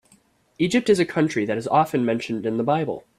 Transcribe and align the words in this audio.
Egypt 0.57 0.89
is 0.89 0.99
a 0.99 1.05
country 1.05 1.45
that 1.45 1.59
is 1.59 1.67
often 1.67 2.03
mentioned 2.03 2.43
in 2.47 2.57
the 2.57 2.63
Bible. 2.63 3.03